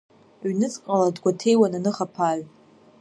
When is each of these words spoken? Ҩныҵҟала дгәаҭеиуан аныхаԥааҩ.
Ҩныҵҟала 0.49 1.15
дгәаҭеиуан 1.15 1.73
аныхаԥааҩ. 1.77 2.41